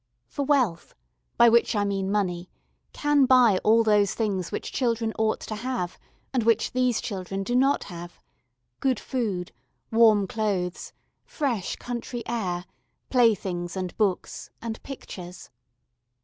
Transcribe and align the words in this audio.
For 0.25 0.43
wealth, 0.43 0.95
by 1.37 1.47
which 1.47 1.75
I 1.75 1.83
mean 1.83 2.11
money, 2.11 2.49
can 2.91 3.27
buy 3.27 3.59
all 3.63 3.83
those 3.83 4.15
things 4.15 4.51
which 4.51 4.71
children 4.71 5.13
ought 5.19 5.39
to 5.41 5.53
have, 5.53 5.99
and 6.33 6.41
which 6.41 6.71
these 6.71 6.99
children 7.01 7.43
do 7.43 7.55
not 7.55 7.83
have 7.83 8.17
good 8.79 8.99
food, 8.99 9.51
warm 9.91 10.25
clothes, 10.25 10.91
fresh 11.23 11.75
country 11.75 12.23
air, 12.25 12.65
playthings 13.11 13.77
and 13.77 13.95
books, 13.95 14.49
and 14.59 14.81
pictures. 14.81 15.51